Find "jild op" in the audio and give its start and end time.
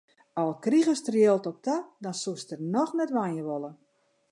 1.19-1.59